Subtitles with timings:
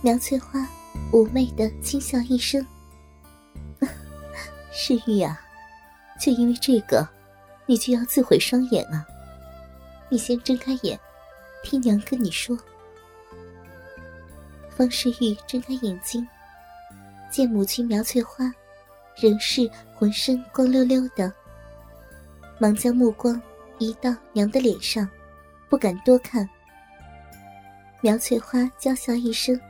[0.00, 0.64] 苗翠花
[1.10, 2.64] 妩媚的轻笑一声
[4.70, 5.40] ：“世玉啊，
[6.20, 7.06] 就因为这个，
[7.66, 9.04] 你就要自毁双眼啊？
[10.08, 10.98] 你先睁开眼，
[11.64, 12.56] 听娘跟你说。”
[14.70, 16.24] 方世玉睁开眼睛，
[17.28, 18.52] 见母亲苗翠花
[19.16, 21.32] 仍是浑身光溜溜的，
[22.60, 23.40] 忙将目光
[23.78, 25.08] 移到娘的脸上，
[25.68, 26.48] 不敢多看。
[28.00, 29.60] 苗翠花娇笑一声。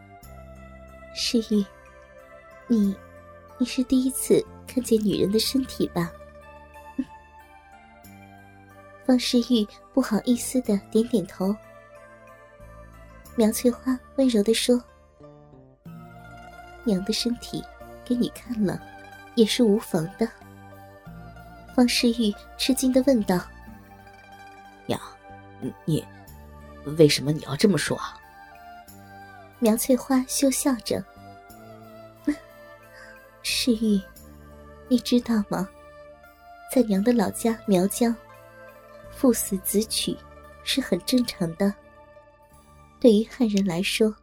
[1.20, 1.66] 诗玉，
[2.68, 2.96] 你，
[3.58, 6.12] 你是第一次看见女人的身体吧？
[9.04, 11.52] 方世玉不好意思的点点头。
[13.34, 14.80] 苗翠花温柔的说
[16.86, 17.64] ：“娘的身体
[18.04, 18.80] 给你看了，
[19.34, 20.28] 也是无妨的。”
[21.74, 23.40] 方世玉吃惊的问道
[24.86, 25.00] ：“娘，
[25.84, 26.04] 你，
[26.96, 28.16] 为什么你要这么说啊？”
[29.60, 31.04] 苗翠花羞笑着
[33.42, 34.00] ：“世玉，
[34.88, 35.68] 你知道吗？
[36.72, 38.14] 在娘的老家苗疆，
[39.10, 40.16] 父死子娶
[40.62, 41.74] 是很正常的。
[43.00, 44.14] 对于汉人来说，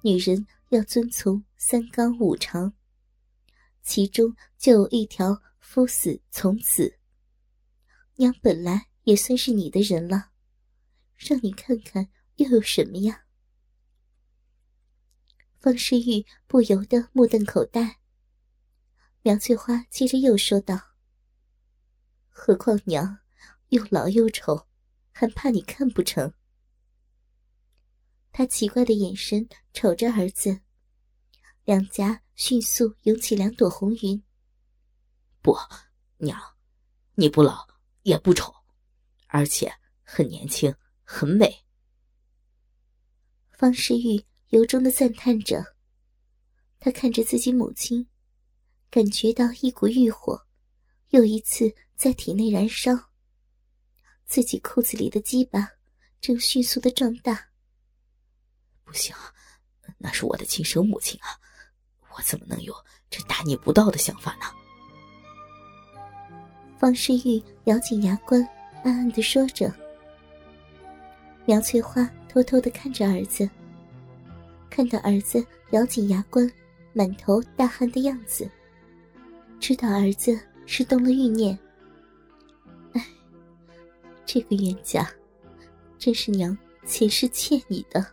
[0.00, 2.72] 女人要遵从三纲五常，
[3.82, 6.96] 其中就有一条夫死从子。
[8.16, 10.30] 娘本来也算是你的人了，
[11.18, 13.24] 让你看看又有什么呀？”
[15.60, 17.98] 方世玉不由得目瞪口呆。
[19.20, 20.80] 苗翠花接着又说道
[22.30, 23.18] ：“何况娘
[23.68, 24.66] 又老又丑，
[25.12, 26.32] 还怕你看不成？”
[28.32, 30.62] 他奇怪的眼神瞅着儿子，
[31.64, 34.24] 两颊迅速涌起两朵红云。
[35.42, 35.54] “不，
[36.16, 36.40] 娘，
[37.16, 37.68] 你不老
[38.04, 38.50] 也不丑，
[39.26, 39.70] 而且
[40.02, 41.66] 很年轻，很美。”
[43.52, 44.24] 方世玉。
[44.50, 45.64] 由衷的赞叹着，
[46.80, 48.08] 他看着自己母亲，
[48.90, 50.44] 感觉到一股欲火
[51.10, 52.92] 又一次在体内燃烧。
[54.26, 55.68] 自己裤子里的鸡巴
[56.20, 57.48] 正迅速的壮大。
[58.82, 59.14] 不行，
[59.98, 61.38] 那是我的亲生母亲啊，
[62.16, 62.74] 我怎么能有
[63.08, 64.46] 这大逆不道的想法呢？
[66.76, 68.42] 方世玉咬紧牙关，
[68.82, 69.72] 暗暗的说着。
[71.46, 73.48] 苗翠花偷偷的看着儿子。
[74.70, 76.50] 看到儿子咬紧牙关、
[76.92, 78.48] 满头大汗的样子，
[79.58, 81.58] 知道儿子是动了欲念。
[82.92, 83.04] 哎，
[84.24, 85.06] 这个冤家，
[85.98, 88.06] 真是娘前世欠你的。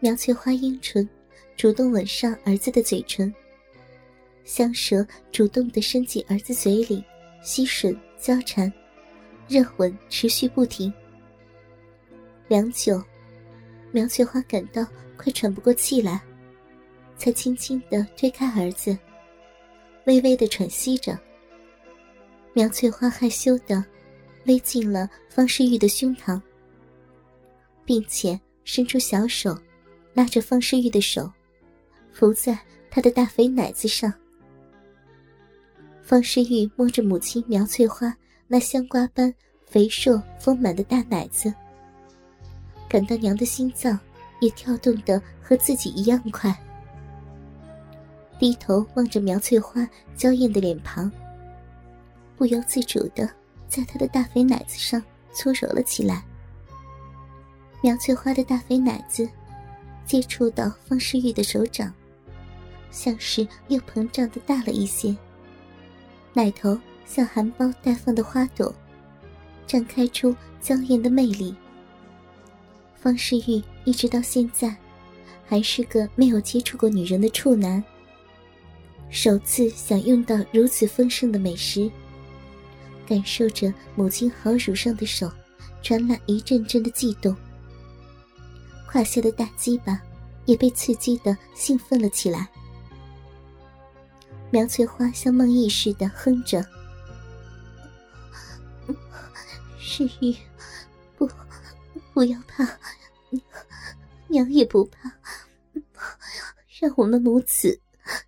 [0.00, 1.08] 苗翠花樱唇
[1.56, 3.32] 主动吻上儿子的嘴唇，
[4.44, 7.02] 香舌主动的伸进儿子嘴里，
[7.42, 8.70] 吸吮交缠，
[9.48, 10.92] 热吻持续不停。
[12.48, 13.02] 良久。
[13.96, 14.86] 苗翠花感到
[15.16, 16.20] 快喘不过气来，
[17.16, 18.94] 才轻轻的推开儿子，
[20.04, 21.18] 微微的喘息着。
[22.52, 23.82] 苗翠花害羞的
[24.44, 26.38] 勒进了方世玉的胸膛，
[27.86, 29.58] 并且伸出小手，
[30.12, 31.32] 拉着方世玉的手，
[32.12, 32.58] 伏在
[32.90, 34.12] 他的大肥奶子上。
[36.02, 38.14] 方世玉摸着母亲苗翠花
[38.46, 39.32] 那香瓜般
[39.64, 41.50] 肥硕丰满的大奶子。
[42.88, 43.98] 感到娘的心脏
[44.40, 46.54] 也跳动的和自己一样快，
[48.38, 51.10] 低头望着苗翠花娇艳的脸庞，
[52.36, 53.28] 不由自主的
[53.68, 55.02] 在她的大肥奶子上
[55.32, 56.22] 搓揉了起来。
[57.82, 59.28] 苗翠花的大肥奶子
[60.04, 61.92] 接触到方世玉的手掌，
[62.90, 65.16] 像是又膨胀的大了一些，
[66.32, 68.74] 奶头像含苞待放的花朵，
[69.66, 71.54] 绽开出娇艳的魅力。
[73.06, 74.76] 方世玉一直到现在，
[75.46, 77.80] 还是个没有接触过女人的处男。
[79.10, 81.88] 首次享用到如此丰盛的美食，
[83.06, 85.30] 感受着母亲好乳上的手，
[85.84, 87.32] 传来一阵阵的悸动。
[88.88, 90.02] 胯下的大鸡巴
[90.44, 92.48] 也被刺激的兴奋了起来。
[94.50, 96.60] 苗翠花像梦呓似的哼着
[99.78, 100.34] ：“世玉，
[101.16, 101.30] 不。”
[102.12, 102.64] 不要怕，
[104.28, 105.18] 娘也不怕。
[106.78, 107.80] 让我们母子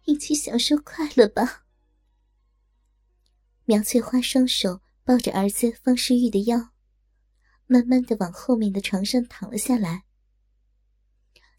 [0.05, 1.65] 一起享受快乐吧。
[3.67, 6.71] 苗翠花双手抱着儿子方世玉的腰，
[7.67, 10.05] 慢慢的往后面的床上躺了下来。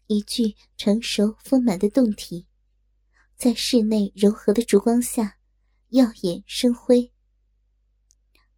[0.08, 2.48] 一具成熟丰满的胴体，
[3.36, 5.38] 在室内柔和的烛光下，
[5.90, 7.12] 耀眼生辉。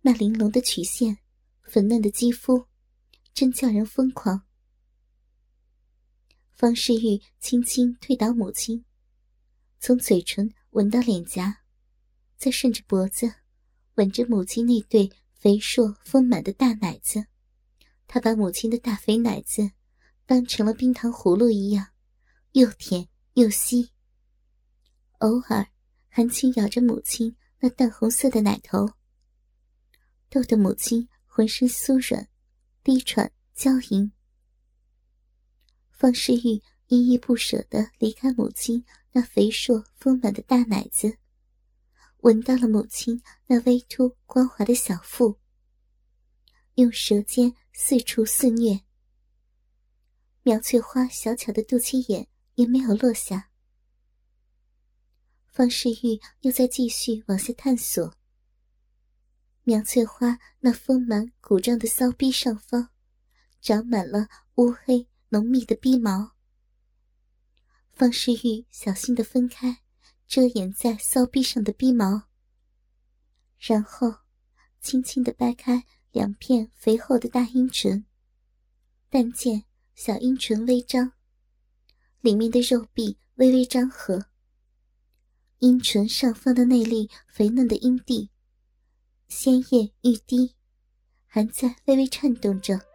[0.00, 1.18] 那玲珑的曲线，
[1.62, 2.66] 粉嫩的肌肤。
[3.34, 4.46] 真叫人疯狂。
[6.54, 8.84] 方世玉轻轻推倒母亲，
[9.80, 11.62] 从嘴唇吻到脸颊，
[12.36, 13.34] 再顺着脖子
[13.94, 17.26] 吻着母亲那对肥硕丰满的大奶子。
[18.06, 19.70] 他把母亲的大肥奶子
[20.26, 21.88] 当成了冰糖葫芦一样，
[22.52, 23.90] 又甜又吸，
[25.18, 25.66] 偶尔
[26.08, 28.88] 还轻咬着母亲那淡红色的奶头，
[30.28, 32.28] 逗得母亲浑身酥软、
[32.84, 34.12] 低喘、娇吟。
[36.02, 41.16] 方世玉依依不舍地离开母亲那肥硕丰满的大奶子，
[42.22, 45.38] 闻到了母亲那微凸光滑的小腹，
[46.74, 47.54] 用舌尖。
[47.72, 48.80] 四处肆虐，
[50.42, 52.26] 苗翠花小巧的肚脐眼
[52.56, 53.48] 也没有落下。
[55.46, 58.12] 方世玉又在继续往下探索。
[59.62, 62.88] 苗翠花那丰满鼓胀的骚逼上方，
[63.60, 64.26] 长满了
[64.56, 66.32] 乌黑浓密的逼毛。
[67.90, 69.78] 方世玉小心的分开
[70.28, 72.24] 遮掩在骚逼上的逼毛，
[73.58, 74.14] 然后
[74.80, 75.84] 轻轻的掰开。
[76.10, 78.04] 两片肥厚的大阴唇，
[79.08, 79.64] 但见
[79.94, 81.12] 小阴唇微张，
[82.20, 84.26] 里面的肉壁微微张合。
[85.60, 88.28] 阴唇上方的内粒肥嫩的阴蒂，
[89.26, 90.54] 鲜艳欲滴，
[91.24, 92.91] 还在微微颤动着。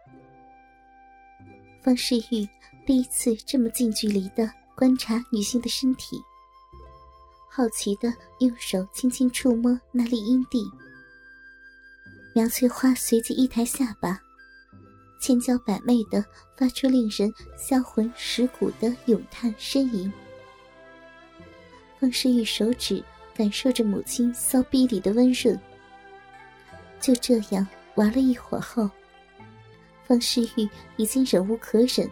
[1.82, 2.48] 方世玉
[2.84, 6.20] 第一次这么近距离的观察女性的身体，
[7.48, 10.64] 好奇的用手轻轻触摸那粒阴蒂。
[12.34, 14.20] 苗翠花随即一抬下巴，
[15.20, 16.24] 千娇百媚的
[16.56, 20.12] 发出令人销魂蚀骨的咏叹呻吟。
[22.00, 23.02] 方世玉手指
[23.34, 25.58] 感受着母亲骚逼里的温润，
[27.00, 28.88] 就这样玩了一会儿后，
[30.08, 32.10] 方世玉已经忍无可忍，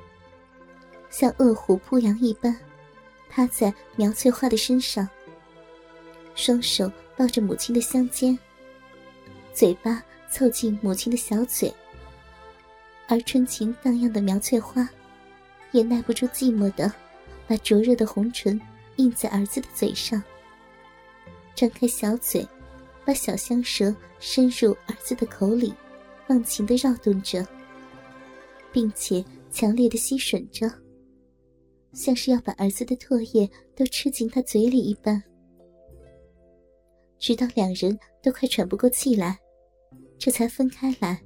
[1.10, 2.56] 像饿虎扑羊一般，
[3.28, 5.08] 趴在苗翠花的身上，
[6.34, 8.38] 双手抱着母亲的香肩，
[9.52, 10.00] 嘴巴。
[10.28, 11.72] 凑近母亲的小嘴，
[13.06, 14.86] 而春情荡漾的苗翠花，
[15.70, 16.92] 也耐不住寂寞的，
[17.46, 18.60] 把灼热的红唇
[18.96, 20.22] 印在儿子的嘴上，
[21.54, 22.46] 张开小嘴，
[23.04, 25.72] 把小香舌伸入儿子的口里，
[26.26, 27.46] 忘情的绕动着，
[28.76, 30.70] 并且强烈的吸吮着，
[31.94, 35.22] 像是要把儿子的唾液都吃进他嘴里一般，
[37.18, 39.38] 直到两人都快喘不过气来。
[40.18, 41.18] 这才分开来。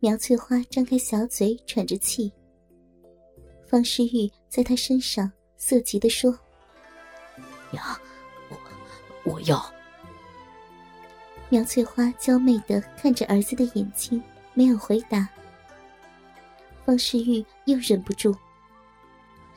[0.00, 2.32] 苗翠花张开小嘴，喘着气。
[3.64, 6.36] 方世玉在她身上色急的说
[7.70, 7.80] ：“娘，
[8.50, 9.64] 我我要。”
[11.48, 14.20] 苗翠花娇媚的看着儿子的眼睛，
[14.52, 15.28] 没有回答。
[16.84, 18.34] 方世玉又忍不住：“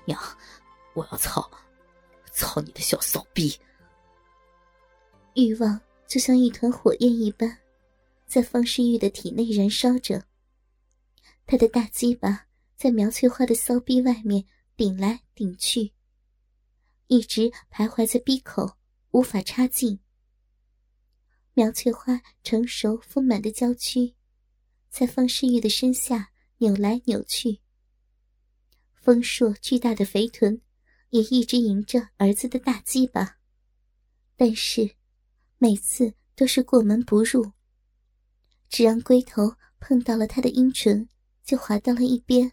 [0.06, 0.20] 娘，
[0.94, 1.50] 我要操，
[2.32, 3.60] 操你的小骚逼！”
[5.36, 5.80] 欲望。
[6.08, 7.60] 就像一团火焰一般，
[8.28, 10.26] 在方世玉的体内燃烧着。
[11.46, 12.48] 他的大鸡巴
[12.78, 14.46] 在苗翠花的骚逼外面
[14.78, 15.92] 顶来顶去，
[17.08, 18.78] 一直徘徊在逼口，
[19.12, 20.00] 无法插进。
[21.54, 24.16] 苗翠花成熟丰满的娇躯，
[24.90, 27.62] 在方世玉的身下扭来扭去。
[28.94, 30.62] 丰硕巨大的肥臀
[31.10, 33.38] 也一直迎着儿子的大鸡巴，
[34.36, 34.96] 但是。
[35.60, 37.54] 每次都是过门不入，
[38.70, 41.10] 只让龟头碰到了他的阴唇，
[41.44, 42.52] 就滑到了一边。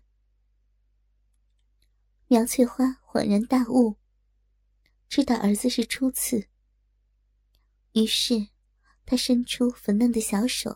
[2.27, 3.99] 苗翠花恍然大悟，
[5.07, 6.49] 知道儿子是初次，
[7.93, 8.49] 于是
[9.05, 10.75] 她伸出粉嫩的小手，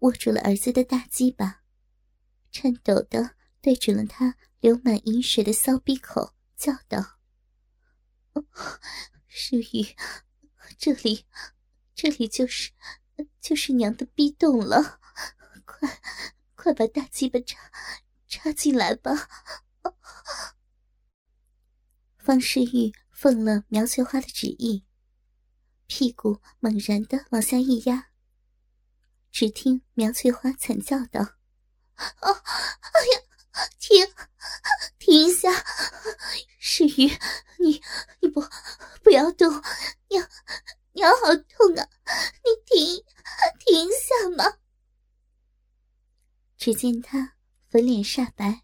[0.00, 1.62] 握住了儿子的大鸡巴，
[2.56, 7.18] 颤抖的对准了他流满银水的骚逼口，叫道
[9.28, 9.94] ：“世玉。”
[10.78, 11.26] 这里，
[11.94, 12.72] 这里就是
[13.42, 15.00] 就是娘的逼洞了，
[15.66, 16.00] 快
[16.54, 17.70] 快把大鸡巴插
[18.26, 19.28] 插进来吧！
[22.16, 24.86] 方世玉奉了苗翠花的旨意，
[25.86, 28.08] 屁股猛然的往下一压，
[29.30, 31.36] 只听苗翠花惨叫道
[32.20, 34.06] ：“哦，哎呀，停，
[34.98, 35.50] 停一下！
[36.58, 37.08] 世玉，
[37.58, 37.82] 你
[38.20, 38.42] 你不
[39.02, 39.50] 不要动，
[40.08, 40.28] 娘。”
[40.96, 41.86] 娘好痛啊！
[42.42, 43.04] 你停，
[43.58, 44.56] 停下嘛！
[46.56, 47.34] 只见他
[47.68, 48.62] 粉脸煞白，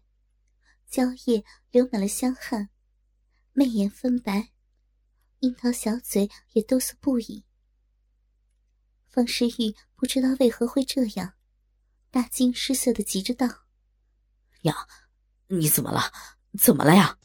[0.89, 2.71] 娇液流满了香汗，
[3.51, 4.49] 媚眼分白，
[5.41, 7.45] 樱桃小嘴也哆嗦不已。
[9.07, 11.35] 方世玉不知道为何会这样，
[12.13, 13.47] 大惊失色的急着道
[14.61, 14.87] ：“娘，
[15.47, 16.11] 你怎么了？
[16.59, 17.17] 怎么了呀？